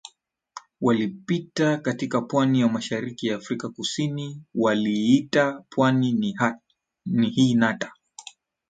Walipita 0.81 1.77
katika 1.77 2.21
pwani 2.21 2.61
ya 2.61 2.67
mashariki 2.67 3.27
ya 3.27 3.35
Afrika 3.35 3.69
Kusini 3.69 4.43
waliiita 4.55 5.63
pwani 5.69 6.37
hii 7.29 7.53
Nata 7.55 7.93